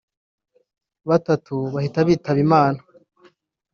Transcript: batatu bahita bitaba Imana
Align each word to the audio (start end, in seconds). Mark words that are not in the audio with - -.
batatu 1.09 1.55
bahita 1.73 1.99
bitaba 2.07 2.39
Imana 2.45 2.79